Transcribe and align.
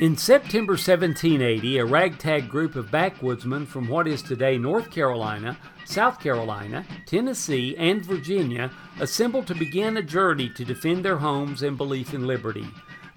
In 0.00 0.16
September 0.16 0.72
1780, 0.72 1.78
a 1.78 1.84
ragtag 1.84 2.48
group 2.48 2.74
of 2.74 2.90
backwoodsmen 2.90 3.64
from 3.64 3.86
what 3.86 4.08
is 4.08 4.22
today 4.22 4.58
North 4.58 4.90
Carolina, 4.90 5.56
South 5.84 6.18
Carolina, 6.18 6.84
Tennessee, 7.06 7.76
and 7.78 8.04
Virginia 8.04 8.72
assembled 8.98 9.46
to 9.46 9.54
begin 9.54 9.96
a 9.96 10.02
journey 10.02 10.48
to 10.48 10.64
defend 10.64 11.04
their 11.04 11.18
homes 11.18 11.62
and 11.62 11.76
belief 11.76 12.12
in 12.12 12.26
liberty. 12.26 12.66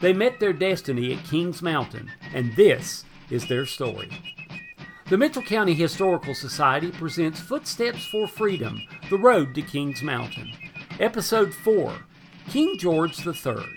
They 0.01 0.13
met 0.13 0.39
their 0.39 0.53
destiny 0.53 1.15
at 1.15 1.25
Kings 1.25 1.63
Mountain, 1.63 2.11
and 2.31 2.55
this 2.55 3.05
is 3.31 3.47
their 3.47 3.65
story. 3.65 4.11
The 5.09 5.17
Mitchell 5.17 5.41
County 5.41 5.73
Historical 5.73 6.35
Society 6.35 6.91
presents 6.91 7.39
Footsteps 7.39 8.05
for 8.05 8.27
Freedom 8.27 8.83
The 9.09 9.17
Road 9.17 9.55
to 9.55 9.63
Kings 9.63 10.03
Mountain. 10.03 10.53
Episode 10.99 11.55
4 11.55 11.97
King 12.49 12.77
George 12.77 13.25
III. 13.25 13.76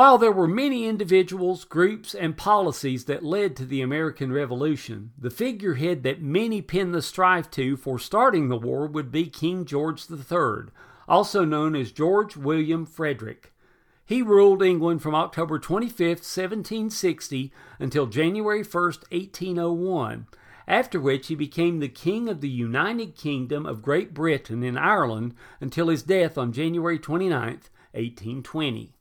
While 0.00 0.16
there 0.16 0.32
were 0.32 0.48
many 0.48 0.86
individuals, 0.86 1.66
groups, 1.66 2.14
and 2.14 2.34
policies 2.34 3.04
that 3.04 3.22
led 3.22 3.54
to 3.56 3.66
the 3.66 3.82
American 3.82 4.32
Revolution, 4.32 5.12
the 5.18 5.28
figurehead 5.28 6.04
that 6.04 6.22
many 6.22 6.62
pinned 6.62 6.94
the 6.94 7.02
strife 7.02 7.50
to 7.50 7.76
for 7.76 7.98
starting 7.98 8.48
the 8.48 8.56
war 8.56 8.86
would 8.86 9.12
be 9.12 9.26
King 9.26 9.66
George 9.66 10.10
III, 10.10 10.72
also 11.06 11.44
known 11.44 11.76
as 11.76 11.92
George 11.92 12.34
William 12.34 12.86
Frederick. 12.86 13.52
He 14.06 14.22
ruled 14.22 14.62
England 14.62 15.02
from 15.02 15.14
October 15.14 15.58
25, 15.58 16.00
1760 16.00 17.52
until 17.78 18.06
January 18.06 18.62
1, 18.62 18.82
1801, 18.82 20.26
after 20.66 20.98
which 20.98 21.26
he 21.26 21.34
became 21.34 21.78
the 21.78 21.88
King 21.88 22.30
of 22.30 22.40
the 22.40 22.48
United 22.48 23.16
Kingdom 23.16 23.66
of 23.66 23.82
Great 23.82 24.14
Britain 24.14 24.62
and 24.62 24.78
Ireland 24.78 25.34
until 25.60 25.88
his 25.88 26.02
death 26.02 26.38
on 26.38 26.54
January 26.54 26.98
29, 26.98 27.60
1820. 27.92 28.94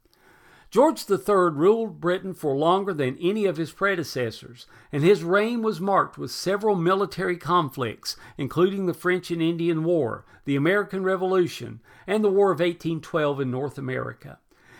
George 0.72 1.10
III 1.10 1.50
ruled 1.52 2.00
Britain 2.00 2.34
for 2.36 2.56
longer 2.56 2.94
than 2.94 3.18
any 3.20 3.46
of 3.46 3.58
his 3.58 3.72
predecessors, 3.72 4.68
and 4.92 5.02
his 5.02 5.24
reign 5.24 5.64
was 5.64 5.82
marked 5.82 6.18
with 6.18 6.30
several 6.30 6.76
military 6.76 7.38
conflicts, 7.38 8.16
including 8.38 8.86
the 8.86 8.94
French 8.94 9.32
and 9.32 9.42
Indian 9.42 9.84
War, 9.84 10.26
the 10.46 10.56
American 10.56 11.04
Revolution, 11.04 11.80
and 12.06 12.24
the 12.24 12.30
War 12.30 12.52
of 12.52 12.60
1812 12.60 13.42
in 13.42 13.50
North 13.50 13.80
America. 13.80 14.38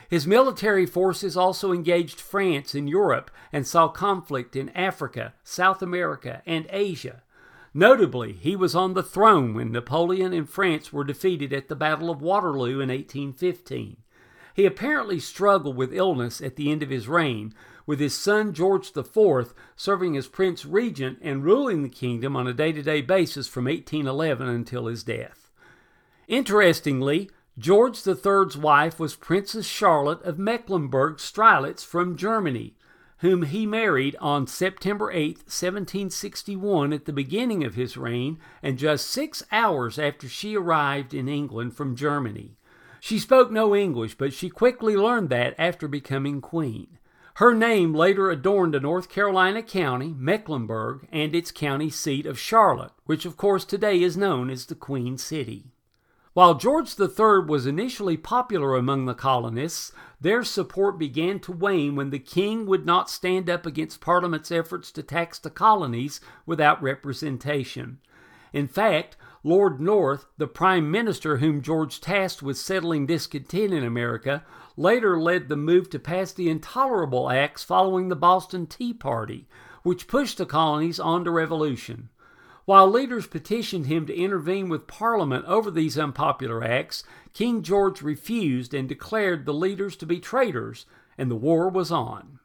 His 0.08 0.28
military 0.28 0.86
forces 0.86 1.36
also 1.36 1.72
engaged 1.72 2.22
France 2.22 2.76
in 2.76 2.88
Europe 2.88 3.32
and 3.52 3.66
saw 3.66 3.88
conflict 3.88 4.56
in 4.56 4.70
Africa, 4.70 5.34
South 5.44 5.82
America, 5.82 6.44
and 6.46 6.68
Asia. 6.70 7.24
Notably, 7.74 8.34
he 8.34 8.56
was 8.56 8.76
on 8.76 8.94
the 8.94 9.04
throne 9.04 9.56
when 9.56 9.72
Napoleon 9.72 10.34
and 10.34 10.50
France 10.50 10.94
were 10.94 11.04
defeated 11.04 11.52
at 11.52 11.68
the 11.68 11.76
Battle 11.76 12.10
of 12.12 12.22
Waterloo 12.22 12.80
in 12.80 12.90
1815. 12.90 13.98
He 14.54 14.66
apparently 14.66 15.20
struggled 15.20 15.76
with 15.76 15.94
illness 15.94 16.42
at 16.42 16.56
the 16.56 16.72
end 16.72 16.84
of 16.84 16.90
his 16.90 17.08
reign, 17.08 17.54
with 17.86 18.00
his 18.00 18.14
son 18.14 18.54
George 18.54 18.96
IV 18.96 19.54
serving 19.76 20.16
as 20.16 20.28
Prince 20.28 20.66
Regent 20.66 21.20
and 21.22 21.44
ruling 21.44 21.82
the 21.82 21.90
kingdom 21.90 22.36
on 22.36 22.48
a 22.48 22.54
day 22.54 22.72
to 22.72 22.82
day 22.82 23.02
basis 23.02 23.48
from 23.48 23.66
1811 23.66 24.48
until 24.48 24.88
his 24.88 25.04
death. 25.04 25.52
Interestingly, 26.28 27.30
George 27.58 28.08
III's 28.08 28.56
wife 28.56 29.00
was 29.00 29.16
Princess 29.16 29.66
Charlotte 29.66 30.22
of 30.22 30.38
Mecklenburg 30.38 31.18
Strelitz 31.18 31.84
from 31.84 32.16
Germany, 32.16 32.76
whom 33.18 33.44
he 33.44 33.66
married 33.66 34.16
on 34.22 34.48
September 34.48 35.12
8, 35.12 35.40
1761, 35.40 36.94
at 36.94 37.06
the 37.06 37.12
beginning 37.12 37.66
of 37.66 37.76
his 37.76 37.98
reign, 37.98 38.40
and 38.64 38.78
just 38.78 39.08
six 39.08 39.44
hours 39.52 40.00
after 40.00 40.30
she 40.30 40.56
arrived 40.56 41.14
in 41.14 41.28
England 41.28 41.76
from 41.76 41.98
Germany. 41.98 42.56
She 43.00 43.20
spoke 43.20 43.52
no 43.52 43.76
English, 43.76 44.16
but 44.16 44.34
she 44.34 44.50
quickly 44.50 44.96
learned 44.96 45.30
that 45.30 45.56
after 45.58 45.88
becoming 45.88 46.42
queen. 46.42 46.98
Her 47.36 47.54
name 47.54 47.94
later 47.94 48.30
adorned 48.30 48.76
a 48.76 48.82
North 48.82 49.08
Carolina 49.08 49.64
county, 49.64 50.14
Mecklenburg, 50.18 51.08
and 51.10 51.34
its 51.34 51.52
county 51.52 51.90
seat 51.90 52.26
of 52.26 52.38
Charlotte, 52.38 52.92
which 53.06 53.26
of 53.26 53.38
course 53.38 53.64
today 53.64 54.02
is 54.02 54.18
known 54.18 54.50
as 54.50 54.66
the 54.66 54.76
Queen 54.76 55.18
City. 55.18 55.72
While 56.34 56.56
George 56.56 57.00
III 57.00 57.46
was 57.48 57.66
initially 57.66 58.18
popular 58.18 58.76
among 58.76 59.06
the 59.06 59.14
colonists, 59.14 59.92
their 60.22 60.44
support 60.44 61.00
began 61.00 61.40
to 61.40 61.52
wane 61.52 61.96
when 61.96 62.10
the 62.10 62.20
king 62.20 62.66
would 62.66 62.86
not 62.86 63.10
stand 63.10 63.50
up 63.50 63.66
against 63.66 64.02
Parliament's 64.02 64.52
efforts 64.52 64.92
to 64.92 65.02
tax 65.02 65.40
the 65.40 65.50
colonies 65.50 66.22
without 66.46 66.84
representation. 66.84 68.00
In 68.52 68.68
fact, 68.68 69.16
Lord 69.44 69.80
North, 69.80 70.26
the 70.38 70.48
prime 70.48 70.92
minister 70.92 71.38
whom 71.38 71.62
George 71.62 72.02
tasked 72.02 72.44
with 72.44 72.58
settling 72.58 73.06
discontent 73.06 73.74
in 73.74 73.86
America, 73.86 74.44
later 74.76 75.18
led 75.18 75.48
the 75.48 75.56
move 75.56 75.90
to 75.92 76.00
pass 76.00 76.34
the 76.34 76.50
Intolerable 76.50 77.30
Acts 77.30 77.64
following 77.64 78.10
the 78.10 78.18
Boston 78.18 78.68
Tea 78.68 78.94
Party, 78.94 79.48
which 79.84 80.08
pushed 80.08 80.40
the 80.40 80.46
colonies 80.46 81.00
on 81.00 81.24
to 81.24 81.32
revolution. 81.32 82.10
While 82.66 82.90
leaders 82.90 83.28
petitioned 83.28 83.86
him 83.86 84.06
to 84.08 84.16
intervene 84.16 84.68
with 84.68 84.88
Parliament 84.88 85.46
over 85.46 85.72
these 85.72 85.98
unpopular 85.98 86.62
acts, 86.62 87.04
King 87.34 87.64
George 87.64 88.02
refused 88.02 88.74
and 88.74 88.90
declared 88.90 89.46
the 89.46 89.54
leaders 89.54 89.96
to 89.98 90.06
be 90.06 90.20
traitors, 90.20 90.86
and 91.18 91.32
the 91.32 91.36
war 91.36 91.70
was 91.70 91.92
on. 91.92 92.39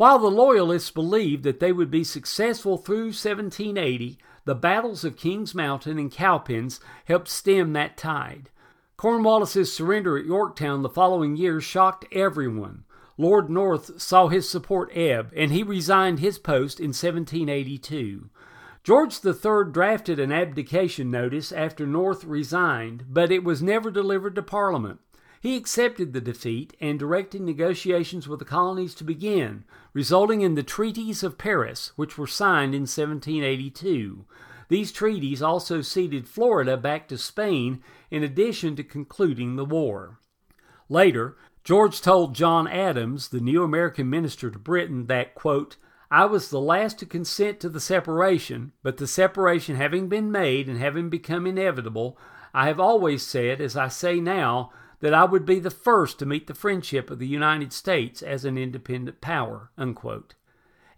While 0.00 0.18
the 0.18 0.30
Loyalists 0.30 0.90
believed 0.90 1.44
that 1.44 1.60
they 1.60 1.72
would 1.72 1.90
be 1.90 2.04
successful 2.04 2.78
through 2.78 3.08
1780, 3.08 4.16
the 4.46 4.54
battles 4.54 5.04
of 5.04 5.18
Kings 5.18 5.54
Mountain 5.54 5.98
and 5.98 6.10
Cowpens 6.10 6.80
helped 7.04 7.28
stem 7.28 7.74
that 7.74 7.98
tide. 7.98 8.48
Cornwallis's 8.96 9.70
surrender 9.70 10.16
at 10.16 10.24
Yorktown 10.24 10.80
the 10.80 10.88
following 10.88 11.36
year 11.36 11.60
shocked 11.60 12.06
everyone. 12.12 12.84
Lord 13.18 13.50
North 13.50 14.00
saw 14.00 14.28
his 14.28 14.48
support 14.48 14.90
ebb, 14.94 15.34
and 15.36 15.52
he 15.52 15.62
resigned 15.62 16.20
his 16.20 16.38
post 16.38 16.80
in 16.80 16.94
1782. 16.94 18.30
George 18.82 19.22
III 19.22 19.70
drafted 19.70 20.18
an 20.18 20.32
abdication 20.32 21.10
notice 21.10 21.52
after 21.52 21.86
North 21.86 22.24
resigned, 22.24 23.04
but 23.06 23.30
it 23.30 23.44
was 23.44 23.62
never 23.62 23.90
delivered 23.90 24.34
to 24.36 24.42
Parliament. 24.42 25.00
He 25.40 25.56
accepted 25.56 26.12
the 26.12 26.20
defeat 26.20 26.76
and 26.80 26.98
directed 26.98 27.40
negotiations 27.40 28.28
with 28.28 28.40
the 28.40 28.44
colonies 28.44 28.94
to 28.96 29.04
begin, 29.04 29.64
resulting 29.94 30.42
in 30.42 30.54
the 30.54 30.62
Treaties 30.62 31.22
of 31.22 31.38
Paris, 31.38 31.92
which 31.96 32.18
were 32.18 32.26
signed 32.26 32.74
in 32.74 32.82
1782. 32.82 34.26
These 34.68 34.92
treaties 34.92 35.40
also 35.40 35.80
ceded 35.80 36.28
Florida 36.28 36.76
back 36.76 37.08
to 37.08 37.16
Spain 37.16 37.82
in 38.10 38.22
addition 38.22 38.76
to 38.76 38.84
concluding 38.84 39.56
the 39.56 39.64
war. 39.64 40.20
Later, 40.90 41.38
George 41.64 42.02
told 42.02 42.34
John 42.34 42.68
Adams, 42.68 43.28
the 43.28 43.40
new 43.40 43.62
American 43.62 44.10
minister 44.10 44.50
to 44.50 44.58
Britain, 44.58 45.06
that, 45.06 45.34
quote, 45.34 45.76
I 46.10 46.26
was 46.26 46.50
the 46.50 46.60
last 46.60 46.98
to 46.98 47.06
consent 47.06 47.60
to 47.60 47.70
the 47.70 47.80
separation, 47.80 48.72
but 48.82 48.98
the 48.98 49.06
separation 49.06 49.76
having 49.76 50.08
been 50.08 50.30
made 50.30 50.68
and 50.68 50.78
having 50.78 51.08
become 51.08 51.46
inevitable, 51.46 52.18
I 52.52 52.66
have 52.66 52.80
always 52.80 53.22
said, 53.22 53.60
as 53.60 53.76
I 53.76 53.88
say 53.88 54.20
now, 54.20 54.72
that 55.00 55.14
I 55.14 55.24
would 55.24 55.44
be 55.44 55.58
the 55.58 55.70
first 55.70 56.18
to 56.18 56.26
meet 56.26 56.46
the 56.46 56.54
friendship 56.54 57.10
of 57.10 57.18
the 57.18 57.26
United 57.26 57.72
States 57.72 58.22
as 58.22 58.44
an 58.44 58.56
independent 58.56 59.20
power. 59.20 59.70
Unquote. 59.76 60.34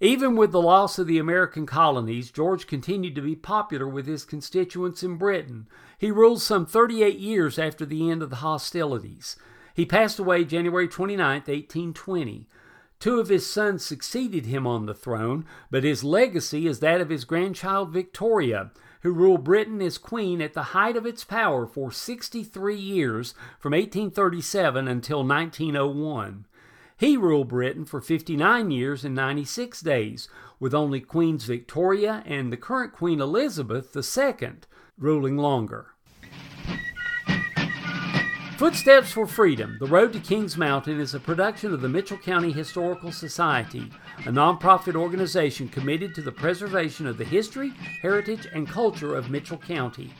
Even 0.00 0.34
with 0.34 0.50
the 0.50 0.60
loss 0.60 0.98
of 0.98 1.06
the 1.06 1.18
American 1.18 1.64
colonies, 1.64 2.32
George 2.32 2.66
continued 2.66 3.14
to 3.14 3.22
be 3.22 3.36
popular 3.36 3.86
with 3.86 4.06
his 4.06 4.24
constituents 4.24 5.04
in 5.04 5.16
Britain. 5.16 5.68
He 5.96 6.10
ruled 6.10 6.42
some 6.42 6.66
38 6.66 7.18
years 7.20 7.56
after 7.56 7.86
the 7.86 8.10
end 8.10 8.20
of 8.20 8.30
the 8.30 8.36
hostilities. 8.36 9.36
He 9.74 9.86
passed 9.86 10.19
away 10.19 10.44
January 10.44 10.88
29, 10.88 11.24
1820. 11.24 12.48
Two 12.98 13.20
of 13.20 13.28
his 13.28 13.48
sons 13.48 13.84
succeeded 13.84 14.46
him 14.46 14.66
on 14.66 14.86
the 14.86 14.94
throne, 14.94 15.44
but 15.70 15.84
his 15.84 16.02
legacy 16.02 16.66
is 16.66 16.80
that 16.80 17.00
of 17.00 17.08
his 17.08 17.24
grandchild 17.24 17.90
Victoria, 17.90 18.72
who 19.02 19.12
ruled 19.12 19.44
Britain 19.44 19.82
as 19.82 19.98
queen 19.98 20.40
at 20.40 20.54
the 20.54 20.62
height 20.62 20.96
of 20.96 21.06
its 21.06 21.24
power 21.24 21.66
for 21.66 21.90
63 21.90 22.76
years 22.76 23.34
from 23.58 23.72
1837 23.72 24.88
until 24.88 25.25
1901. 25.25 26.46
He 26.96 27.16
ruled 27.16 27.49
Britain 27.49 27.84
for 27.84 28.00
59 28.00 28.70
years 28.70 29.04
and 29.04 29.14
96 29.14 29.81
days, 29.81 30.28
with 30.60 30.72
only 30.72 31.00
Queens 31.00 31.44
Victoria 31.44 32.22
and 32.26 32.52
the 32.52 32.56
current 32.56 32.93
Queen 32.93 33.20
Elizabeth 33.20 33.96
II 33.96 34.50
ruling 34.99 35.37
longer. 35.37 35.88
Footsteps 38.62 39.11
for 39.11 39.26
Freedom 39.26 39.76
The 39.81 39.88
Road 39.88 40.12
to 40.12 40.20
Kings 40.20 40.56
Mountain 40.56 41.00
is 41.00 41.14
a 41.14 41.19
production 41.19 41.75
of 41.75 41.81
the 41.81 41.88
Mitchell 41.88 42.17
County 42.17 42.53
Historical 42.53 43.11
Society, 43.11 43.91
a 44.19 44.31
nonprofit 44.31 44.94
organization 44.94 45.69
committed 45.69 46.14
to 46.14 46.23
the 46.23 46.31
preservation 46.31 47.09
of 47.09 47.19
the 47.19 47.25
history, 47.25 47.70
heritage, 48.03 48.47
and 48.55 48.69
culture 48.69 49.17
of 49.17 49.31
Mitchell 49.31 49.59
County. 49.59 50.14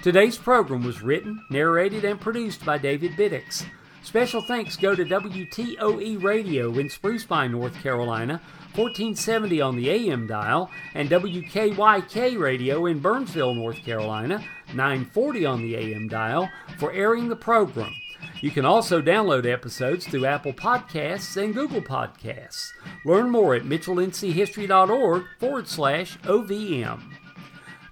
Today's 0.00 0.38
program 0.38 0.84
was 0.84 1.02
written, 1.02 1.44
narrated, 1.50 2.04
and 2.04 2.20
produced 2.20 2.64
by 2.64 2.78
David 2.78 3.16
Biddix. 3.16 3.64
Special 4.02 4.40
thanks 4.40 4.76
go 4.76 4.94
to 4.94 5.04
WTOE 5.04 6.22
Radio 6.22 6.78
in 6.78 6.88
Spruce 6.88 7.24
Pine, 7.24 7.52
North 7.52 7.74
Carolina, 7.82 8.40
1470 8.74 9.60
on 9.60 9.76
the 9.76 9.90
AM 9.90 10.26
dial, 10.26 10.70
and 10.94 11.10
WKYK 11.10 12.38
Radio 12.38 12.86
in 12.86 13.00
Burnsville, 13.00 13.54
North 13.54 13.82
Carolina, 13.84 14.42
940 14.74 15.44
on 15.44 15.62
the 15.62 15.74
AM 15.76 16.08
dial, 16.08 16.48
for 16.78 16.92
airing 16.92 17.28
the 17.28 17.36
program. 17.36 17.92
You 18.40 18.50
can 18.50 18.64
also 18.64 19.02
download 19.02 19.46
episodes 19.46 20.06
through 20.06 20.26
Apple 20.26 20.52
Podcasts 20.52 21.36
and 21.42 21.54
Google 21.54 21.82
Podcasts. 21.82 22.72
Learn 23.04 23.30
more 23.30 23.54
at 23.54 23.64
mitchellnchistory.org 23.64 25.24
forward 25.40 25.68
slash 25.68 26.18
OVM. 26.20 27.00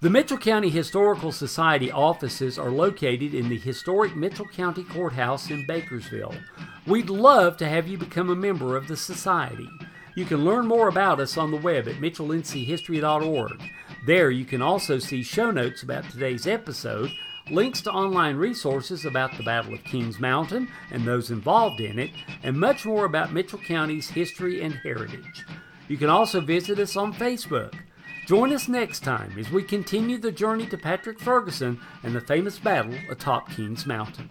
The 0.07 0.13
Mitchell 0.13 0.39
County 0.39 0.71
Historical 0.71 1.33
Society 1.33 1.91
offices 1.91 2.61
are 2.61 2.71
located 2.71 3.35
in 3.35 3.49
the 3.49 3.59
historic 3.59 4.15
Mitchell 4.15 4.47
County 4.47 4.85
Courthouse 4.85 5.51
in 5.51 5.67
Bakersville. 5.67 6.41
We'd 6.87 7.11
love 7.11 7.57
to 7.57 7.69
have 7.69 7.89
you 7.89 7.99
become 7.99 8.31
a 8.31 8.37
member 8.37 8.77
of 8.77 8.87
the 8.87 8.97
Society. 8.97 9.69
You 10.15 10.25
can 10.25 10.45
learn 10.45 10.69
more 10.69 10.87
about 10.87 11.19
us 11.19 11.37
on 11.37 11.51
the 11.51 11.57
web 11.57 11.89
at 11.89 11.97
mitchellnchistory.org. 11.97 13.61
There 14.07 14.31
you 14.31 14.45
can 14.45 14.63
also 14.63 15.01
see 15.01 15.25
show 15.25 15.51
notes 15.51 15.83
about 15.83 16.09
today's 16.09 16.47
episode 16.47 17.11
links 17.51 17.81
to 17.81 17.91
online 17.91 18.37
resources 18.37 19.07
about 19.07 19.37
the 19.37 19.43
Battle 19.43 19.75
of 19.75 19.83
Kings 19.83 20.21
Mountain 20.21 20.69
and 20.93 21.05
those 21.05 21.33
involved 21.33 21.81
in 21.81 21.99
it, 21.99 22.13
and 22.45 22.57
much 22.57 22.87
more 22.87 23.07
about 23.07 23.33
Mitchell 23.33 23.59
County's 23.59 24.11
history 24.11 24.63
and 24.63 24.75
heritage. 24.75 25.45
You 25.89 25.97
can 25.97 26.11
also 26.11 26.41
visit 26.41 26.79
us 26.79 26.97
on 26.97 27.13
Facebook. 27.13 27.75
Join 28.27 28.53
us 28.53 28.67
next 28.67 29.05
time 29.05 29.39
as 29.39 29.53
we 29.53 29.63
continue 29.63 30.19
the 30.19 30.33
journey 30.33 30.67
to 30.67 30.77
Patrick 30.77 31.21
Ferguson 31.21 31.81
and 32.03 32.13
the 32.13 32.21
famous 32.21 32.59
battle 32.59 32.97
atop 33.09 33.49
Kings 33.51 33.87
Mountain. 33.87 34.29